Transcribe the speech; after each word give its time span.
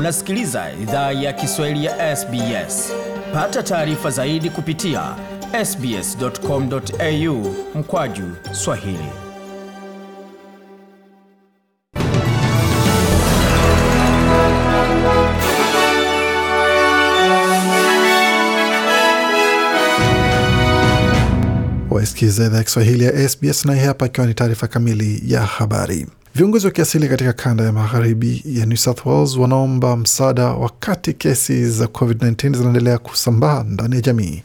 Unasikiliza 0.00 0.66
idhaa 0.82 1.12
ya 1.12 1.32
Kiswahili 1.32 1.84
ya 1.84 2.16
SBS. 2.16 2.92
Pata 3.32 3.62
taarifa 3.62 4.10
zaidi 4.10 4.50
kupitia 4.50 5.16
sbs.com.au 5.64 7.54
mkwaju 7.74 8.24
Swahili. 8.52 9.08
Wasikiliza 21.90 22.44
idhaa 22.46 22.56
ya 22.58 22.64
Kiswahili 22.64 23.04
ya 23.04 23.28
SBS 23.28 23.64
na 23.64 23.74
hii 23.74 23.80
hapa 23.86 24.06
ikiwa 24.06 24.26
ni 24.26 24.34
taarifa 24.34 24.68
kamili 24.68 25.22
ya 25.32 25.40
habari. 25.40 26.06
Viongozi 26.34 26.66
wa 26.66 26.72
kiasili 26.72 27.08
katika 27.08 27.32
kanda 27.32 27.64
ya 27.64 27.72
magharibi 27.72 28.42
ya 28.46 28.66
New 28.66 28.76
South 28.76 29.06
Wales 29.06 29.36
wanaomba 29.36 29.96
msaada 29.96 30.44
wakati 30.46 31.12
kesi 31.12 31.70
za 31.70 31.84
COVID-19 31.84 32.56
zinaendelea 32.56 32.98
kusambaa 32.98 33.64
ndani 33.68 33.94
ya 33.94 34.00
jamii. 34.00 34.42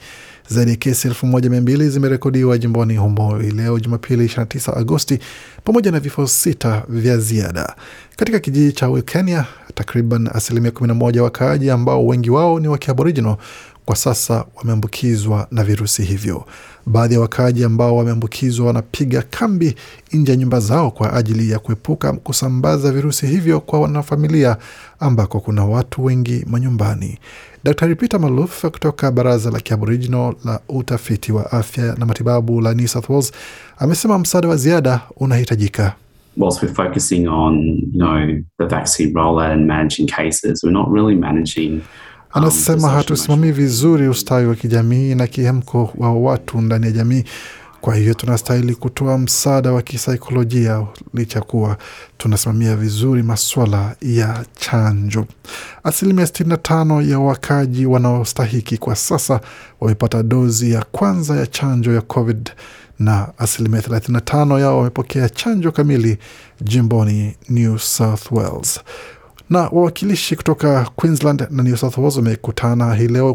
Zaidi 0.48 0.71
ya 0.71 0.77
kesi 0.77 1.07
elfu 1.07 1.26
moja 1.26 1.49
mia 1.49 1.62
mbili 1.62 1.90
zimerekodiwa 1.90 2.57
jimboni 2.57 2.98
humo 2.98 3.38
leo 3.38 3.79
Jumapili 3.79 4.26
29 4.26 4.77
Agosti, 4.79 5.20
pamoja 5.63 5.91
na 5.91 5.99
vifo 5.99 6.27
sita 6.27 6.84
vya 6.90 7.17
ziada 7.17 7.76
katika 8.15 8.40
kijiji 8.40 8.71
cha 8.73 8.90
Wilkenia. 8.90 9.45
Takriban 9.76 10.29
asilimia 10.34 10.71
11 10.71 11.20
wakaaji 11.20 11.70
ambao 11.70 12.07
wengi 12.07 12.29
wao 12.29 12.59
ni 12.59 12.67
wa 12.67 12.77
Kiaboriginal 12.77 13.38
kwa 13.85 13.95
sasa 13.95 14.45
wameambukizwa 14.55 15.48
na 15.52 15.63
virusi 15.63 16.04
hivyo. 16.04 16.45
Baadhi 16.85 17.13
ya 17.13 17.20
wakaaji 17.20 17.63
ambao 17.63 17.98
wameambukizwa 17.98 18.67
wanapiga 18.67 19.21
kambi 19.21 19.76
nje 20.13 20.31
ya 20.31 20.38
nyumba 20.38 20.59
zao 20.59 20.91
kwa 20.91 21.13
ajili 21.13 21.52
ya 21.52 21.59
kuepuka 21.59 22.13
kusambaza 22.13 22.91
virusi 22.91 23.27
hivyo 23.27 23.59
kwa 23.59 23.79
wanafamilia 23.79 24.57
ambako 24.99 25.40
kuna 25.40 25.65
watu 25.65 26.05
wengi 26.05 26.46
manyumbani. 26.48 27.20
Daktari 27.63 27.96
Peter 27.96 28.20
Maluf 28.20 28.62
kutoka 28.65 29.12
baraza 29.12 29.51
la 29.51 29.59
Kiaboriginal 29.59 30.35
la 30.46 30.59
utafiti 30.70 31.32
wa 31.32 31.51
afya 31.51 31.96
na 31.98 32.05
matibabu 32.05 32.62
la 32.62 32.74
New 32.74 32.87
South 32.87 33.09
Wales 33.09 33.31
amesema 33.77 34.20
msaada 34.20 34.48
wa 34.48 34.55
ziada 34.57 35.02
unahitajika. 35.18 35.93
really 40.93 41.15
managing 41.15 41.81
Anasema 42.35 42.89
hatusimamii 42.89 43.51
vizuri 43.51 44.07
ustawi 44.07 44.45
wa 44.47 44.55
kijamii 44.55 45.15
na 45.15 45.27
kihemko 45.27 45.91
wa 45.97 46.13
watu 46.13 46.61
ndani 46.61 46.85
ya 46.85 46.91
jamii. 46.91 47.23
Kwa 47.81 47.95
hiyo 47.95 48.13
tunastahili 48.13 48.75
kutoa 48.75 49.17
msaada 49.17 49.71
wa 49.71 49.81
kisaikolojia 49.81 50.85
licha 51.13 51.41
kuwa 51.41 51.77
tunasimamia 52.17 52.75
vizuri 52.75 53.23
maswala 53.23 53.95
ya 54.01 54.45
chanjo. 54.59 55.25
Asilimia 55.83 56.25
65 56.25 57.09
ya 57.09 57.19
wakaji 57.19 57.85
wanaostahiki 57.85 58.77
kwa 58.77 58.95
sasa 58.95 59.39
wamepata 59.81 60.23
dozi 60.23 60.71
ya 60.71 60.85
kwanza 60.91 61.35
ya 61.35 61.47
chanjo 61.47 61.93
ya 61.93 62.01
COVID 62.01 62.49
na 62.99 63.27
asilimia 63.37 63.79
35 63.81 64.59
yao 64.59 64.78
wamepokea 64.78 65.29
chanjo 65.29 65.72
kamili 65.72 66.17
jimboni 66.61 67.35
New 67.50 67.78
South 67.78 68.31
Wales 68.31 68.79
na 69.50 69.59
wawakilishi 69.59 70.35
kutoka 70.35 70.88
Queensland 70.96 71.47
na 71.51 71.63
New 71.63 71.75
South 71.75 71.97
Wales 71.97 72.16
wamekutana 72.18 72.94
hii 72.96 73.07
leo 73.07 73.34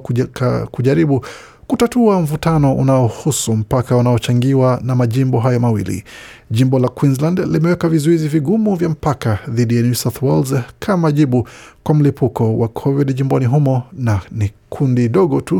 kujaribu 0.70 1.24
kutatua 1.66 2.20
mvutano 2.20 2.74
unaohusu 2.74 3.56
mpaka 3.56 3.96
unaochangiwa 3.96 4.80
na 4.84 4.94
majimbo 4.94 5.40
hayo 5.40 5.60
mawili. 5.60 6.04
Jimbo 6.50 6.78
la 6.78 6.88
Queensland 6.88 7.38
limeweka 7.38 7.88
vizuizi 7.88 8.28
vigumu 8.28 8.74
vya 8.76 8.88
mpaka 8.88 9.38
dhidi 9.48 9.76
ya 9.76 9.82
New 9.82 9.94
South 9.94 10.22
Wales 10.22 10.54
kama 10.78 11.12
jibu 11.12 11.48
kwa 11.82 11.94
mlipuko 11.94 12.58
wa 12.58 12.68
COVID 12.68 13.14
jimboni 13.16 13.46
humo, 13.46 13.82
na 13.92 14.20
ni 14.30 14.50
kundi 14.68 15.08
dogo 15.08 15.40
tu 15.40 15.56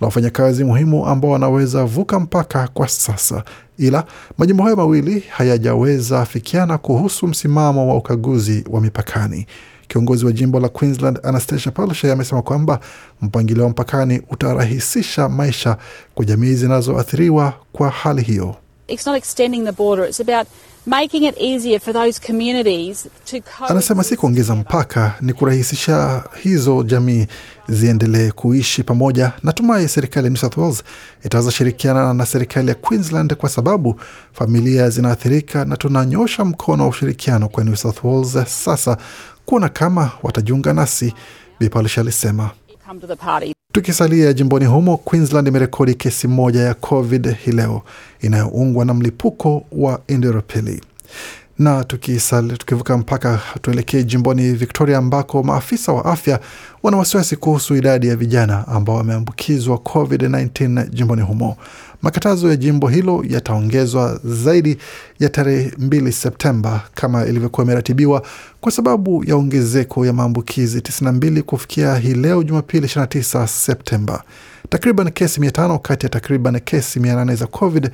la 0.00 0.06
wafanyakazi 0.06 0.64
muhimu 0.64 1.06
ambao 1.06 1.30
wanaweza 1.30 1.84
vuka 1.84 2.20
mpaka 2.20 2.68
kwa 2.68 2.88
sasa, 2.88 3.44
ila 3.78 4.04
majimbo 4.38 4.62
hayo 4.62 4.76
mawili 4.76 5.20
hayajaweza 5.30 6.24
fikiana 6.24 6.78
kuhusu 6.78 7.26
msimamo 7.26 7.88
wa 7.88 7.96
ukaguzi 7.96 8.64
wa 8.70 8.80
mipakani. 8.80 9.46
Kiongozi 9.88 10.26
wa 10.26 10.32
jimbo 10.32 10.60
la 10.60 10.68
Queensland 10.68 11.18
Anastasia 11.22 11.72
Palaszczuk 11.72 12.10
amesema 12.10 12.42
kwamba 12.42 12.80
mpangilio 13.22 13.64
wa 13.64 13.70
mpakani 13.70 14.22
utarahisisha 14.30 15.28
maisha 15.28 15.76
kwa 16.14 16.24
jamii 16.24 16.54
zinazoathiriwa 16.54 17.52
kwa 17.72 17.90
hali 17.90 18.22
hiyo. 18.22 18.56
It's 18.88 19.06
not 19.06 19.16
extending 19.16 19.64
the 19.64 19.72
border, 19.72 20.04
it's 20.08 20.20
about 20.20 20.46
making 20.86 21.24
it 21.24 21.34
easier 21.40 21.80
for 21.80 21.92
those 21.94 22.20
communities 22.20 23.08
to. 23.30 23.40
Anasema 23.68 24.04
si 24.04 24.16
kuongeza 24.16 24.54
mpaka, 24.54 25.14
ni 25.20 25.32
kurahisisha 25.32 26.24
hizo 26.42 26.82
jamii 26.82 27.26
ziendelee 27.68 28.30
kuishi 28.30 28.82
pamoja. 28.82 29.32
Natumai 29.42 29.88
serikali 29.88 30.24
ya 30.26 30.30
New 30.30 30.40
South 30.40 30.56
Wales 30.56 30.82
itaweza 31.24 31.50
shirikiana 31.50 32.14
na 32.14 32.26
serikali 32.26 32.68
ya 32.68 32.74
Queensland 32.74 33.34
kwa 33.34 33.48
sababu 33.48 34.00
familia 34.32 34.90
zinaathirika, 34.90 35.64
na 35.64 35.76
tunanyosha 35.76 36.44
mkono 36.44 36.82
wa 36.82 36.88
ushirikiano 36.88 37.48
kwa 37.48 37.64
New 37.64 37.76
South 37.76 38.04
Wales 38.04 38.64
sasa 38.64 38.96
kuona 39.44 39.68
kama 39.68 40.10
watajiunga 40.22 40.72
nasi, 40.72 41.14
Bi 41.60 41.70
alisema. 41.96 42.50
Tukisalia 43.72 44.32
jimboni 44.32 44.64
humo, 44.66 44.96
Queensland 44.96 45.48
imerekodi 45.48 45.94
kesi 45.94 46.28
moja 46.28 46.60
ya 46.60 46.74
COVID 46.74 47.36
hii 47.36 47.52
leo 47.52 47.82
inayoungwa 48.20 48.84
na 48.84 48.94
mlipuko 48.94 49.64
wa 49.72 50.00
Indoropili. 50.08 50.80
Na 51.58 51.84
tukisali, 51.84 52.56
tukivuka 52.58 52.98
mpaka 52.98 53.40
tuelekee 53.62 54.02
jimboni 54.02 54.52
Victoria 54.52 54.98
ambako 54.98 55.42
maafisa 55.42 55.92
wa 55.92 56.04
afya 56.04 56.40
wana 56.82 56.96
wasiwasi 56.96 57.36
kuhusu 57.36 57.76
idadi 57.76 58.08
ya 58.08 58.16
vijana 58.16 58.68
ambao 58.68 58.96
wameambukizwa 58.96 59.76
COVID-19 59.76 60.88
jimboni 60.88 61.22
humo. 61.22 61.56
Makatazo 62.04 62.48
ya 62.48 62.56
jimbo 62.56 62.88
hilo 62.88 63.24
yataongezwa 63.28 64.20
zaidi 64.24 64.76
ya 65.20 65.28
tarehe 65.28 65.68
2 65.68 66.10
Septemba 66.10 66.82
kama 66.94 67.26
ilivyokuwa 67.26 67.64
imeratibiwa 67.64 68.22
kwa 68.60 68.72
sababu 68.72 69.24
ya 69.24 69.36
ongezeko 69.36 70.06
ya 70.06 70.12
maambukizi 70.12 70.78
92 70.80 71.42
kufikia 71.42 71.96
hii 71.96 72.14
leo 72.14 72.42
Jumapili 72.42 72.86
29 72.86 73.46
Septemba. 73.46 74.22
Takriban 74.68 75.10
kesi 75.10 75.40
500 75.40 75.78
kati 75.78 76.06
ya 76.06 76.10
takriban 76.10 76.60
kesi 76.60 76.98
800 77.00 77.34
za 77.36 77.46
COVID 77.46 77.90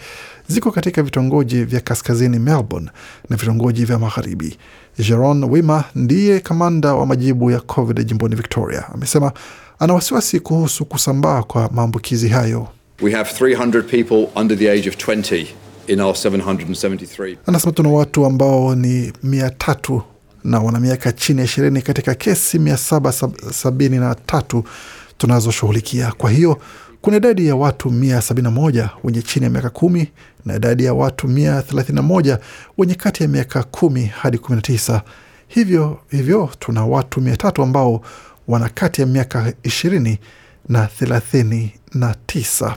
ziko 0.49 0.71
katika 0.71 1.03
vitongoji 1.03 1.65
vya 1.65 1.81
kaskazini 1.81 2.39
Melbourne 2.39 2.91
na 3.29 3.37
vitongoji 3.37 3.85
vya 3.85 3.99
magharibi. 3.99 4.59
Jeron 4.99 5.45
Wima 5.45 5.85
ndiye 5.95 6.41
kamanda 6.41 6.95
wa 6.95 7.07
majibu 7.07 7.51
ya 7.51 7.61
COVID 7.61 8.07
jimboni 8.07 8.35
Victoria, 8.37 8.85
amesema 8.95 9.33
ana 9.79 9.95
wasiwasi 9.95 10.41
kuhusu 10.41 10.85
kusambaa 10.85 11.43
kwa 11.43 11.71
maambukizi 11.73 12.29
hayo. 12.29 12.69
We 13.01 13.13
have 13.13 13.31
300 13.31 13.89
people 13.89 14.31
under 14.41 14.55
the 14.59 14.69
age 14.69 14.87
of 14.89 14.97
20 14.99 15.49
in 15.89 16.01
our 16.01 16.15
773. 16.15 17.37
Anasema 17.47 17.73
tuna 17.73 17.89
watu 17.89 18.27
ambao 18.27 18.75
ni 18.75 19.13
mia 19.23 19.51
tatu 19.51 20.03
na 20.45 20.59
wana 20.61 20.81
miaka 20.81 21.13
chini 21.13 21.39
ya 21.39 21.45
ishirini 21.45 21.83
katika 21.83 22.15
kesi 22.15 22.59
mia 22.59 22.77
saba 22.77 23.11
sab- 23.11 23.53
sabini 23.53 23.97
na 23.99 24.15
tatu 24.15 24.65
tunazoshughulikia. 25.19 26.13
Kwa 26.13 26.31
hiyo 26.31 26.59
kuna 27.01 27.17
idadi 27.17 27.47
ya 27.47 27.57
watu 27.57 27.91
mia 27.91 28.23
sabini 28.23 28.45
na 28.45 28.51
moja 28.51 28.91
wenye 29.05 29.23
chini 29.23 29.45
ya 29.45 29.51
miaka 29.51 29.71
kumi 29.71 30.09
na 30.45 30.57
idadi 30.57 30.85
ya 30.85 30.95
watu 30.95 31.29
mia 31.29 31.63
thelathini 31.63 31.97
na 31.97 32.03
moja 32.03 32.39
wenye 32.79 32.95
kati 32.95 33.23
ya 33.23 33.29
miaka 33.29 33.63
kumi 33.63 34.05
hadi 34.07 34.39
kumi 34.39 34.57
na 34.57 34.63
tisa. 34.63 35.03
Hivyo 35.49 35.99
hivyo 36.11 36.51
tuna 36.59 36.87
watu 36.87 37.21
mia 37.21 37.37
tatu 37.37 37.63
ambao 37.63 38.01
wana 38.49 38.69
kati 38.69 39.01
ya 39.01 39.07
miaka 39.07 39.53
ishirini 39.63 40.19
na 40.69 40.87
thelathini 40.87 41.73
na 41.95 42.15
tisa. 42.27 42.77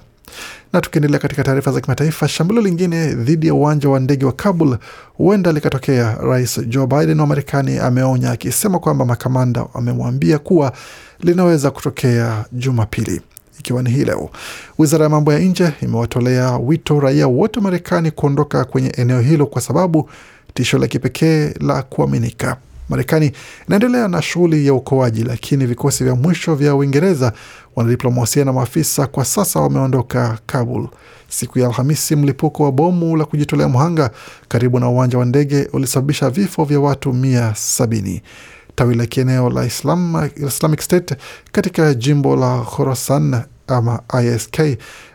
Na 0.74 0.82
tukiendelea 0.82 1.20
katika 1.20 1.44
taarifa 1.44 1.72
za 1.72 1.82
kimataifa, 1.82 2.28
shambulio 2.28 2.62
lingine 2.64 3.08
dhidi 3.14 3.48
ya 3.48 3.54
uwanja 3.54 3.90
wa 3.90 4.00
ndege 4.00 4.26
wa 4.26 4.32
Kabul 4.32 4.78
huenda 5.18 5.52
likatokea. 5.52 6.16
Rais 6.16 6.60
Joe 6.68 6.88
Biden 6.88 7.20
wa 7.20 7.28
Marekani 7.28 7.78
ameonya 7.80 8.32
akisema 8.32 8.80
kwamba 8.80 9.06
makamanda 9.06 9.66
amemwambia 9.74 10.40
kuwa 10.40 10.74
linaweza 11.20 11.72
kutokea 11.72 12.46
Jumapili, 12.52 13.22
ikiwa 13.60 13.84
ni 13.84 13.90
hii 13.90 14.04
leo. 14.06 14.30
Wizara 14.78 15.04
ya 15.04 15.10
mambo 15.10 15.34
ya 15.34 15.40
nje 15.40 15.72
imewatolea 15.82 16.58
wito 16.58 17.00
raia 17.00 17.28
wote 17.28 17.60
wa 17.60 17.64
Marekani 17.64 18.12
kuondoka 18.12 18.66
kwenye 18.66 18.90
eneo 18.90 19.22
hilo 19.22 19.46
kwa 19.46 19.62
sababu 19.62 20.10
tisho 20.54 20.78
la 20.78 20.88
kipekee 20.88 21.54
la 21.60 21.84
kuaminika. 21.84 22.58
Marekani 22.90 23.32
inaendelea 23.68 24.08
na 24.08 24.22
shughuli 24.22 24.68
ya 24.68 24.74
uokoaji, 24.74 25.24
lakini 25.24 25.66
vikosi 25.66 26.04
vya 26.04 26.16
mwisho 26.16 26.56
vya 26.56 26.76
Uingereza, 26.76 27.34
wanadiplomasia 27.76 28.46
na 28.46 28.54
maafisa 28.54 29.08
kwa 29.08 29.26
sasa 29.26 29.60
wameondoka 29.60 30.38
Kabul. 30.46 30.88
Siku 31.30 31.60
ya 31.60 31.68
Alhamisi, 31.68 32.16
mlipuko 32.16 32.64
wa 32.64 32.72
bomu 32.72 33.16
la 33.18 33.26
kujitolea 33.26 33.70
mhanga 33.70 34.12
karibu 34.48 34.80
na 34.80 34.90
uwanja 34.90 35.18
wa 35.18 35.26
ndege 35.26 35.68
ulisababisha 35.74 36.30
vifo 36.30 36.64
vya 36.64 36.80
watu 36.80 37.14
mia 37.14 37.56
sabini. 37.56 38.22
Tawi 38.76 38.96
la 38.96 39.06
kieneo 39.06 39.50
la 39.50 39.66
Islam, 39.66 40.30
Islamic 40.48 40.82
State 40.82 41.16
katika 41.52 41.94
jimbo 41.94 42.36
la 42.36 42.60
Khorasan 42.62 43.42
ama 43.68 44.00
ISK 44.24 44.60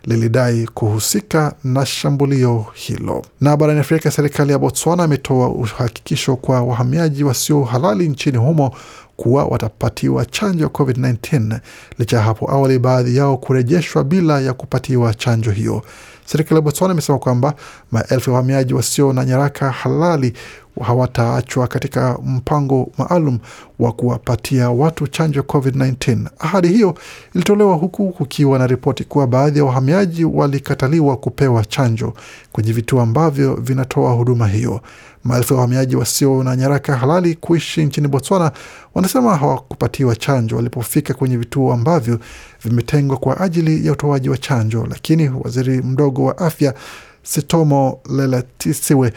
lilidai 0.05 0.67
kuhusika 0.75 1.55
na 1.65 1.87
shambulio 1.87 2.67
hilo. 2.75 3.23
Na 3.41 3.57
barani 3.57 3.81
Afrika, 3.81 4.11
serikali 4.11 4.53
ya 4.53 4.59
Botswana 4.59 5.05
imetoa 5.05 5.49
uhakikisho 5.49 6.37
kwa 6.37 6.63
wahamiaji 6.63 7.25
wasio 7.25 7.65
halali 7.65 8.09
nchini 8.09 8.37
humo 8.39 8.75
kuwa 9.17 9.45
watapatiwa 9.45 10.25
chanjo 10.27 10.65
ya 10.65 10.71
COVID-19 10.71 11.59
licha 11.99 12.17
ya 12.17 12.23
hapo 12.23 12.51
awali 12.51 12.79
baadhi 12.79 13.17
yao 13.17 13.37
kurejeshwa 13.37 14.05
bila 14.05 14.41
ya 14.41 14.53
kupatiwa 14.53 15.15
chanjo 15.15 15.51
hiyo. 15.51 15.83
Serikali 16.25 16.55
ya 16.57 16.61
Botswana 16.63 16.93
imesema 16.93 17.19
kwamba 17.19 17.55
maelfu 17.93 18.31
ya 18.31 18.35
wahamiaji 18.37 18.75
wasio 18.75 19.13
na 19.13 19.25
nyaraka 19.25 19.71
halali 19.71 20.33
hawataachwa 20.79 21.67
katika 21.67 22.19
mpango 22.27 22.91
maalum 22.99 23.39
wa 23.79 23.93
kuwapatia 23.93 24.71
watu 24.71 25.07
chanjo 25.07 25.41
ya 25.41 25.47
COVID-19. 25.47 26.19
Ahadi 26.39 26.69
hiyo 26.69 26.95
ilitolewa 27.35 27.75
huku 27.75 28.13
kukiwa 28.13 28.59
na 28.59 28.67
ripoti 28.67 29.05
kuwa 29.05 29.27
baadhi 29.27 29.59
ya 29.59 29.65
wahamiaji 29.65 30.25
walikataliwa 30.25 31.17
kupewa 31.17 31.65
chanjo 31.65 32.15
kwenye 32.53 32.73
vituo 32.73 33.01
ambavyo 33.03 33.55
vinatoa 33.55 34.13
huduma 34.13 34.49
hiyo. 34.49 34.81
Maelfu 35.25 35.55
ya 35.55 35.61
wahamiaji 35.61 35.97
wasio 35.97 36.43
na 36.43 36.57
nyaraka 36.57 36.97
halali 36.97 37.35
kuishi 37.35 37.85
nchini 37.85 38.09
Botswana 38.09 38.53
wanasema 38.95 39.37
hawakupatiwa 39.37 40.17
chanjo 40.17 40.57
walipofika 40.57 41.15
kwenye 41.15 41.37
vituo 41.37 41.73
ambavyo 41.73 42.19
vimetengwa 42.65 43.17
kwa 43.17 43.41
ajili 43.41 43.87
ya 43.87 43.93
utoaji 43.93 44.29
wa 44.29 44.39
chanjo, 44.39 44.87
lakini 44.91 45.29
waziri 45.45 45.83
mdogo 45.83 46.25
wa 46.25 46.39
afya 46.39 46.75
Sitomo 47.23 48.01
Leletisiwe 48.17 49.13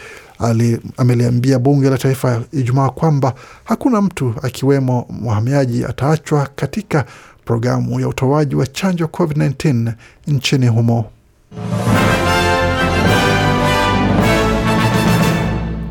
ameliambia 0.97 1.59
bunge 1.59 1.89
la 1.89 1.97
taifa 1.97 2.41
Ijumaa 2.53 2.89
kwamba 2.89 3.33
hakuna 3.63 4.01
mtu 4.01 4.33
akiwemo 4.43 5.05
mhamiaji 5.09 5.85
ataachwa 5.85 6.49
katika 6.55 7.05
programu 7.45 7.99
ya 7.99 8.07
utoaji 8.07 8.55
wa 8.55 8.67
chanjo 8.67 9.05
COVID-19 9.05 9.93
nchini 10.27 10.67
humo. 10.67 11.05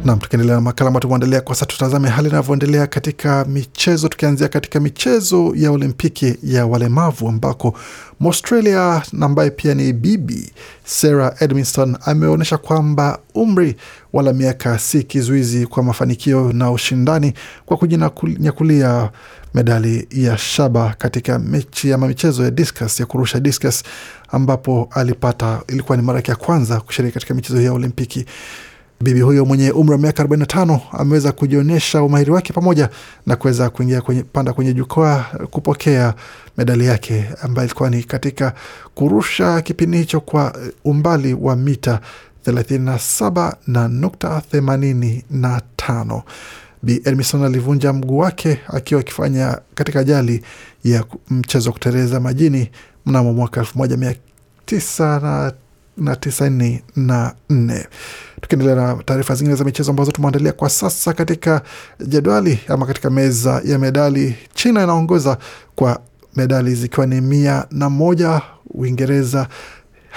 Nam, 0.04 0.18
tukiendelea 0.18 0.54
na 0.54 0.60
makala 0.60 0.88
ambayo 0.88 1.00
tumeandalia 1.00 1.40
kwa 1.40 1.54
sasa, 1.54 1.66
tutazame 1.66 2.08
hali 2.08 2.28
inavyoendelea 2.28 2.86
katika 2.86 3.44
michezo, 3.44 4.08
tukianzia 4.08 4.48
katika 4.48 4.80
michezo 4.80 5.52
ya 5.56 5.70
Olimpiki 5.70 6.34
ya 6.42 6.66
walemavu 6.66 7.28
ambako 7.28 7.74
Mwaustralia 8.20 9.02
ambaye 9.20 9.50
pia 9.50 9.74
ni 9.74 9.92
bibi 9.92 10.52
Sarah 10.84 11.42
Edmiston 11.42 11.96
ameonyesha 12.06 12.58
kwamba 12.58 13.18
umri 13.34 13.76
wala 14.12 14.32
miaka 14.32 14.78
si 14.78 15.02
kizuizi 15.02 15.66
kwa 15.66 15.82
mafanikio 15.82 16.52
na 16.52 16.70
ushindani 16.70 17.32
kwa 17.66 17.76
kujinyakulia 17.76 19.10
medali 19.54 20.08
ya 20.10 20.38
shaba 20.38 20.94
katika 20.98 21.38
mechi 21.38 21.92
ama 21.92 22.08
michezo 22.08 22.44
ya 22.44 22.50
discus 22.50 23.00
ya 23.00 23.06
kurusha 23.06 23.40
discus, 23.40 23.82
ambapo 24.28 24.88
alipata, 24.90 25.60
ilikuwa 25.68 25.96
ni 25.96 26.02
mara 26.02 26.18
yake 26.18 26.30
ya 26.30 26.36
kwanza 26.36 26.80
kushiriki 26.80 27.14
katika 27.14 27.34
michezo 27.34 27.58
hiyo 27.58 27.70
ya 27.70 27.76
Olimpiki. 27.76 28.26
Bibi 29.02 29.20
huyo 29.20 29.44
mwenye 29.44 29.70
umri 29.70 29.92
wa 29.92 29.98
miaka 29.98 30.22
45 30.24 30.80
ameweza 30.92 31.32
kujionyesha 31.32 32.02
umahiri 32.02 32.30
wake 32.30 32.52
pamoja 32.52 32.88
na 33.26 33.36
kuweza 33.36 33.70
kuingia 33.70 34.00
kwenye, 34.00 34.22
panda 34.22 34.52
kwenye 34.52 34.74
jukwaa 34.74 35.24
kupokea 35.50 36.14
medali 36.56 36.86
yake 36.86 37.24
ambayo 37.42 37.66
ilikuwa 37.66 37.90
ni 37.90 38.02
katika 38.04 38.52
kurusha 38.94 39.62
kipindi 39.62 39.98
hicho 39.98 40.20
kwa 40.20 40.56
umbali 40.84 41.34
wa 41.34 41.56
mita 41.56 42.00
37 42.46 43.52
na 43.66 43.88
nukta 43.88 44.42
85. 44.52 46.22
Bi 46.82 47.02
Edmison 47.04 47.44
alivunja 47.44 47.92
mguu 47.92 48.18
wake 48.18 48.60
akiwa 48.68 49.00
akifanya 49.00 49.58
katika 49.74 50.00
ajali 50.00 50.42
ya 50.84 51.04
mchezo 51.30 51.68
wa 51.68 51.72
kuteleza 51.72 52.20
majini 52.20 52.70
mnamo 53.06 53.32
mwaka 53.32 53.60
1900 53.60 55.52
na 56.00 56.16
tisini 56.16 56.82
na 56.96 57.34
nne. 57.50 57.86
Tukiendelea 58.40 58.74
na 58.74 58.94
taarifa 59.04 59.34
zingine 59.34 59.56
za 59.56 59.64
michezo 59.64 59.90
ambazo 59.90 60.12
tumeandalia 60.12 60.52
kwa 60.52 60.70
sasa 60.70 61.12
katika 61.12 61.62
jedwali 62.06 62.60
ama 62.68 62.86
katika 62.86 63.10
meza 63.10 63.62
ya 63.64 63.78
medali, 63.78 64.36
China 64.54 64.82
inaongoza 64.82 65.38
kwa 65.76 66.00
medali 66.36 66.74
zikiwa 66.74 67.06
ni 67.06 67.20
mia 67.20 67.66
na 67.70 67.90
moja, 67.90 68.42
Uingereza 68.74 69.46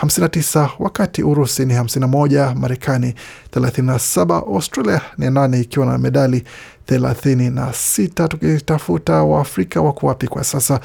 59 0.02 0.70
wakati 0.80 1.24
Urusi 1.24 1.66
ni 1.66 1.74
51, 1.74 2.56
Marekani 2.56 3.14
37, 3.56 4.36
Australia 4.56 5.02
ni 5.18 5.30
nane 5.32 5.60
ikiwa 5.60 5.86
na 5.86 5.98
medali 5.98 6.44
36. 6.88 8.28
Tukitafuta 8.28 9.24
Waafrika 9.24 9.82
wako 9.82 10.08
wapi 10.08 10.28
kwa 10.28 10.44
sasa? 10.44 10.80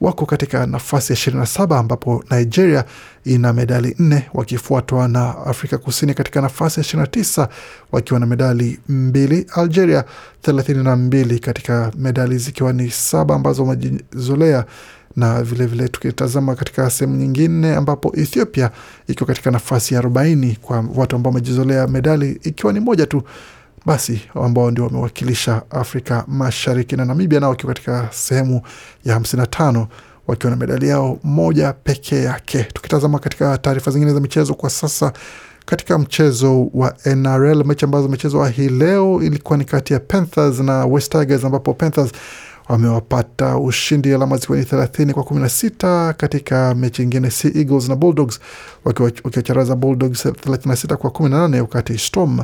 Wako 0.00 0.26
katika 0.26 0.66
nafasi 0.66 1.12
ya 1.12 1.18
27 1.18 1.78
ambapo 1.78 2.24
Nigeria 2.30 2.84
ina 3.24 3.52
medali 3.52 3.96
nne 3.98 4.28
wakifuatwa 4.34 5.08
na 5.08 5.38
Afrika 5.46 5.78
Kusini 5.78 6.14
katika 6.14 6.40
nafasi 6.40 6.80
ya 6.80 6.86
29 6.86 7.48
wakiwa 7.92 8.20
na 8.20 8.26
medali 8.26 8.80
mbili, 8.88 9.46
Algeria 9.54 10.04
32 10.42 11.38
katika 11.38 11.92
medali 11.98 12.38
zikiwa 12.38 12.72
ni 12.72 12.90
saba 12.90 13.34
ambazo 13.34 13.62
wamejizolea. 13.62 14.64
Na 15.16 15.42
vilevile 15.42 15.88
tukitazama 15.88 16.54
katika 16.54 16.90
sehemu 16.90 17.16
nyingine 17.16 17.74
ambapo 17.74 18.12
Ethiopia 18.16 18.70
ikiwa 19.08 19.26
katika 19.26 19.50
nafasi 19.50 19.94
ya 19.94 20.00
40 20.00 20.56
kwa 20.56 20.84
watu 20.94 21.16
ambao 21.16 21.30
wamejizolea 21.32 21.86
medali 21.86 22.40
ikiwa 22.42 22.72
ni 22.72 22.80
moja 22.80 23.06
tu 23.06 23.22
basi 23.86 24.20
ambao 24.34 24.70
ndio 24.70 24.84
wamewakilisha 24.84 25.62
Afrika 25.70 26.24
Mashariki, 26.28 26.96
na 26.96 27.04
Namibia 27.04 27.40
nao 27.40 27.50
wakiwa 27.50 27.74
katika 27.74 28.08
sehemu 28.12 28.62
ya 29.04 29.18
55 29.18 29.86
wakiwa 30.26 30.50
na 30.50 30.56
medali 30.56 30.88
yao 30.88 31.18
moja 31.22 31.72
pekee 31.72 32.22
yake. 32.22 32.64
Tukitazama 32.64 33.18
katika 33.18 33.58
taarifa 33.58 33.90
zingine 33.90 34.12
za 34.12 34.20
michezo 34.20 34.54
kwa 34.54 34.70
sasa, 34.70 35.12
katika 35.66 35.98
mchezo 35.98 36.66
wa 36.74 36.94
NRL, 37.06 37.64
mechi 37.64 37.84
ambazo 37.84 38.04
zimechezwa 38.04 38.48
hii 38.48 38.68
leo 38.68 39.22
ilikuwa 39.22 39.58
ni 39.58 39.64
kati 39.64 39.92
ya 39.92 40.00
Panthers 40.00 40.58
na 40.60 40.86
West 40.86 41.12
Tigers 41.12 41.44
ambapo 41.44 41.74
Panthers 41.74 42.10
wamewapata 42.68 43.56
ushindi 43.58 44.14
alama 44.14 44.36
zikiwa 44.36 44.58
ni 44.58 44.64
thelathini 44.64 45.12
kwa 45.14 45.24
kumi 45.24 45.40
na 45.40 45.48
sita. 45.48 46.12
Katika 46.12 46.74
mechi 46.74 47.02
ingine 47.02 47.30
Sea 47.30 47.50
Eagles 47.54 47.88
na 47.88 47.96
Bulldogs 47.96 48.40
wakiwacharaza 48.84 49.76
Bulldogs 49.76 50.22
thelathini 50.22 50.70
na 50.70 50.76
sita 50.76 50.96
kwa 50.96 51.10
kumi 51.10 51.28
na 51.30 51.38
nane 51.38 51.60
wakati 51.60 51.98
Storm 51.98 52.38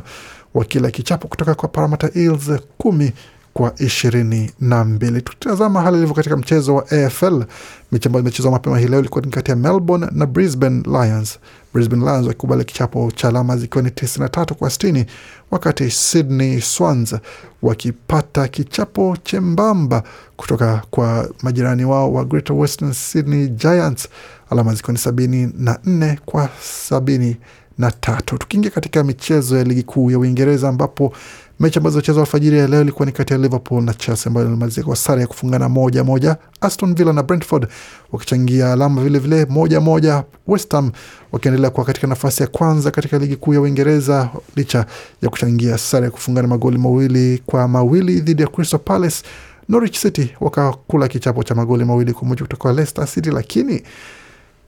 wakila 0.54 0.90
kichapo 0.90 1.28
kutoka 1.28 1.54
kwa 1.54 1.68
Parramatta 1.68 2.10
Eels 2.14 2.50
kumi 2.78 3.12
kwa 3.54 3.74
ishirini 3.78 4.50
na 4.60 4.84
mbili. 4.84 5.22
Tukitazama 5.22 5.82
hali 5.82 5.96
ilivyo 5.96 6.14
katika 6.14 6.36
mchezo 6.36 6.74
wa 6.74 6.90
AFL, 6.90 7.44
mechi 7.92 8.08
ambayo 8.08 8.22
imechezwa 8.22 8.52
mapema 8.52 8.78
hii 8.78 8.86
leo 8.88 9.00
ilikuwa 9.00 9.24
ni 9.24 9.30
kati 9.30 9.50
ya 9.50 9.56
Melbourne 9.56 10.06
na 10.12 10.26
Brisbane 10.26 10.82
Lions. 10.86 11.38
Brisbane 11.74 12.04
Lions 12.04 12.26
wakikubali 12.26 12.64
kichapo 12.64 13.10
cha 13.16 13.28
alama 13.28 13.56
zikiwa 13.56 13.82
ni 13.84 13.90
93 13.90 14.54
kwa 14.54 14.68
60, 14.68 15.06
wakati 15.50 15.90
Sydney 15.90 16.60
Swans 16.60 17.14
wakipata 17.62 18.48
kichapo 18.48 19.16
chembamba 19.24 20.02
kutoka 20.36 20.82
kwa 20.90 21.28
majirani 21.42 21.84
wao 21.84 22.12
wa 22.12 22.24
Greater 22.24 22.56
Western 22.56 22.92
Sydney 22.92 23.48
Giants, 23.48 24.08
alama 24.50 24.74
zikiwa 24.74 24.92
ni 24.92 24.98
sabini 24.98 25.52
na 25.58 25.78
nne 25.84 26.18
kwa 26.26 26.48
sabini 26.62 27.36
na 27.80 27.90
tatu. 27.90 28.38
Tukiingia 28.38 28.70
katika 28.70 29.04
michezo 29.04 29.58
ya 29.58 29.64
ligi 29.64 29.82
kuu 29.82 30.10
ya 30.10 30.18
Uingereza 30.18 30.68
ambapo 30.68 31.12
mechi 31.60 31.78
ambazo 31.78 31.94
zilichezwa 31.94 32.22
alfajiri 32.22 32.58
ya 32.58 32.66
leo 32.66 32.80
ilikuwa 32.82 33.06
ni 33.06 33.12
kati 33.12 33.32
ya 33.32 33.38
Liverpool 33.38 33.82
na 33.84 33.94
Chelsea 33.94 34.26
ambayo 34.26 34.46
ilimalizika 34.46 34.86
kwa 34.86 34.96
sare 34.96 35.20
ya 35.20 35.26
kufungana 35.26 35.68
moja 35.68 36.04
moja. 36.04 36.36
Aston 36.60 36.94
Villa 36.94 37.12
na 37.12 37.22
Brentford 37.22 37.66
wakichangia 38.12 38.72
alama 38.72 39.02
vilevile 39.02 39.44
vile, 39.44 39.52
moja 39.54 39.80
moja. 39.80 40.24
West 40.46 40.72
Ham 40.72 40.90
wakiendelea 41.32 41.70
kuwa 41.70 41.86
katika 41.86 42.06
nafasi 42.06 42.42
ya 42.42 42.48
kwanza 42.48 42.90
katika 42.90 43.18
ligi 43.18 43.36
kuu 43.36 43.54
ya 43.54 43.60
Uingereza 43.60 44.30
licha 44.56 44.86
ya 45.22 45.28
kuchangia 45.28 45.78
sare 45.78 46.04
ya 46.04 46.10
kufungana 46.10 46.48
magoli 46.48 46.78
mawili 46.78 47.42
kwa 47.46 47.68
mawili 47.68 48.20
dhidi 48.20 48.42
ya 48.42 48.48
Crystal 48.48 48.80
Palace. 48.80 49.22
Norwich 49.68 49.98
City 49.98 50.30
wakakula 50.40 51.08
kichapo 51.08 51.42
cha 51.42 51.54
magoli 51.54 51.84
mawili 51.84 52.12
kwa 52.12 52.28
moja 52.28 52.42
kutoka 52.42 52.72
Leicester 52.72 53.06
City, 53.06 53.30
lakini 53.30 53.82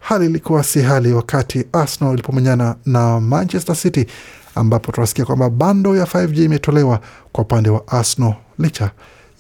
hali 0.02 0.26
ilikuwa 0.26 0.64
si 0.64 0.82
hali 0.82 1.12
wakati 1.12 1.64
Arsenal 1.73 2.12
ilipomenyana 2.14 2.75
na 2.87 3.21
Manchester 3.21 3.76
City 3.76 4.06
ambapo 4.54 4.92
tunasikia 4.92 5.25
kwamba 5.25 5.50
bando 5.50 5.97
ya 5.97 6.04
5G 6.04 6.44
imetolewa 6.44 7.00
kwa 7.32 7.44
upande 7.44 7.71
wa 7.71 7.88
Arsenal 7.88 8.35
licha 8.59 8.90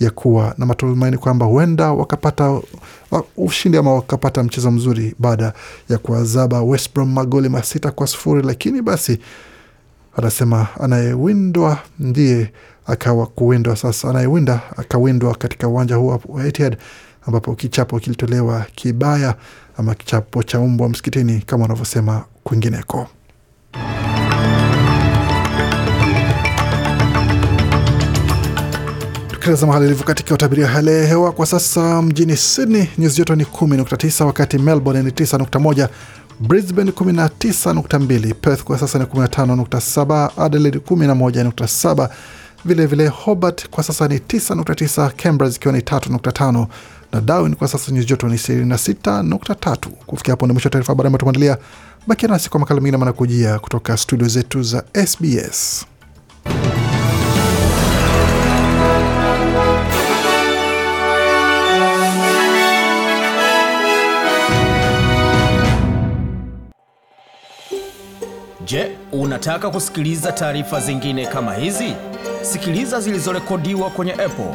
ya 0.00 0.10
kuwa 0.10 0.54
na 0.58 0.66
matumaini 0.66 1.18
kwamba 1.18 1.46
huenda 1.46 1.92
wakapata 1.92 2.60
ushindi 3.36 3.78
ama 3.78 3.94
wakapata 3.94 4.42
mchezo 4.42 4.70
mzuri 4.70 5.14
baada 5.18 5.52
ya 5.88 5.98
kuwazaba 5.98 6.62
West 6.62 6.94
Brom 6.94 7.12
magoli 7.12 7.48
masita 7.48 7.90
kwa 7.90 8.06
sufuri, 8.06 8.42
lakini 8.42 8.82
basi 8.82 9.18
anasema 10.16 10.66
anayewindwa 10.80 11.78
ndiye 11.98 12.52
akawa 12.86 13.26
kuwindwa. 13.26 13.76
Sasa 13.76 14.10
anayewinda 14.10 14.60
akawindwa 14.76 15.34
katika 15.34 15.68
uwanja 15.68 15.96
huu 15.96 16.18
wa 16.28 16.46
Etihad 16.46 16.76
ambapo 17.26 17.54
kichapo 17.54 17.98
kilitolewa 18.00 18.66
kibaya 18.74 19.34
ama 19.78 19.94
kichapo 19.94 20.42
cha 20.42 20.60
umbwa 20.60 20.88
msikitini 20.88 21.40
kama 21.46 21.62
wanavyosema 21.62 22.24
kwingineko. 22.44 23.08
Tukitazama 29.30 29.72
hali 29.72 29.86
ilivyo 29.86 30.04
katika 30.04 30.34
utabiri 30.34 30.62
wa 30.62 30.68
hali 30.68 30.90
ya 30.90 31.06
hewa 31.06 31.32
kwa 31.32 31.46
sasa, 31.46 32.02
mjini 32.02 32.36
Sydney 32.36 32.88
nyuzi 32.98 33.16
joto 33.18 33.34
ni 33.36 33.44
10.9, 33.44 34.24
wakati 34.24 34.58
Melbourne 34.58 35.02
ni 35.02 35.10
9.1, 35.10 35.88
Brisbane 36.40 36.90
19.2, 36.90 38.34
Perth 38.34 38.62
kwa 38.62 38.78
sasa 38.78 38.98
ni 38.98 39.04
15.7, 39.04 40.30
Adelaide 40.44 40.78
11.7, 40.78 42.08
Vilevile 42.64 42.86
vile 42.86 43.08
Hobart 43.08 43.68
kwa 43.68 43.84
sasa 43.84 44.08
ni 44.08 44.16
9.9, 44.18 45.10
Canberra 45.16 45.50
zikiwa 45.50 45.74
ni 45.74 45.80
3.5 45.80 46.66
na 47.12 47.20
Darwin 47.20 47.54
kwa 47.54 47.68
sasa 47.68 47.92
nyuzi 47.92 48.06
joto 48.06 48.28
ni 48.28 48.34
26.3. 48.34 49.76
Kufikia 50.06 50.32
hapo 50.32 50.46
ni 50.46 50.52
mwisho 50.52 50.66
wa 50.66 50.70
taarifa 50.70 50.92
habari 50.92 51.06
ambayo 51.06 51.18
tumeandalia. 51.18 51.58
Bakia 52.06 52.28
nasi 52.28 52.50
kwa 52.50 52.60
makala 52.60 52.80
mengine 52.80 52.96
manakujia 52.96 53.58
kutoka 53.58 53.96
studio 53.96 54.28
zetu 54.28 54.62
za 54.62 54.84
SBS. 55.06 55.86
Je, 68.64 68.96
unataka 69.12 69.70
kusikiliza 69.70 70.32
taarifa 70.32 70.80
zingine 70.80 71.26
kama 71.26 71.54
hizi? 71.54 71.94
Sikiliza 72.42 73.00
zilizorekodiwa 73.00 73.90
kwenye 73.90 74.12
Apple, 74.12 74.54